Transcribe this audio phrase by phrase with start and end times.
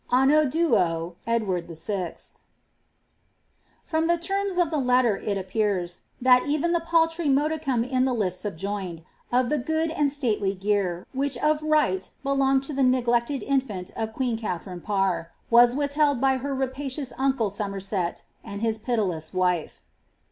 [0.11, 0.75] Anno 2
[1.27, 1.43] Ed.
[1.43, 2.33] YL"
[3.83, 8.13] From the terms of the letter it appears, that even the paltry modieniB in the
[8.15, 13.43] list subjoined, of the ^^good and stately gear'' which of right belonged to the neglected
[13.43, 19.35] in&nt of queen Katharine Parr was withheld by her rapacious uncle Somerset and his pitiless
[19.35, 19.83] wife.